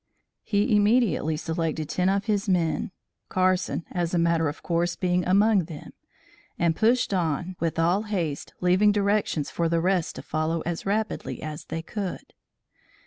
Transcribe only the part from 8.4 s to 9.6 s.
leaving directions